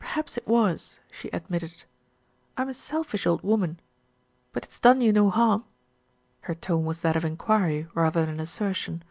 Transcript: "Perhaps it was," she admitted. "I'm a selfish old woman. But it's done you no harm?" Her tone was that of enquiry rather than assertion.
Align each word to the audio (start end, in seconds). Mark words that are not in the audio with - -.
"Perhaps 0.00 0.36
it 0.36 0.48
was," 0.48 0.98
she 1.12 1.28
admitted. 1.28 1.84
"I'm 2.56 2.68
a 2.68 2.74
selfish 2.74 3.24
old 3.24 3.44
woman. 3.44 3.78
But 4.52 4.64
it's 4.64 4.80
done 4.80 5.00
you 5.00 5.12
no 5.12 5.30
harm?" 5.30 5.62
Her 6.40 6.56
tone 6.56 6.84
was 6.84 7.02
that 7.02 7.14
of 7.16 7.24
enquiry 7.24 7.86
rather 7.94 8.26
than 8.26 8.40
assertion. 8.40 9.04